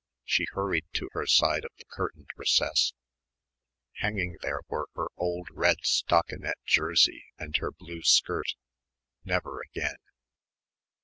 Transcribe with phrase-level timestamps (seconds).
[0.25, 2.91] She hurried to her side of the curtained recess.
[3.97, 8.55] Hanging there were her old red stockinette jersey and her blue skirt...
[9.23, 9.97] never again